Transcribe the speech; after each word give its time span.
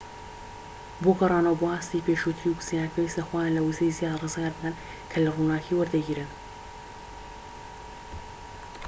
بۆ 1.03 1.11
گەڕانەوە 1.19 1.57
بۆ 1.61 1.67
ئاستی 1.73 2.05
پێشووتری 2.07 2.51
ووزەیان 2.53 2.93
پێویستە 2.93 3.23
خۆیان 3.27 3.53
لە 3.57 3.61
ووزەی 3.63 3.95
زیادە 3.97 4.21
ڕزگار 4.23 4.51
بکەن 4.55 4.73
کە 5.11 5.17
لە 5.23 5.29
ڕووناكی 5.35 5.77
وەریدەگرن 5.77 6.31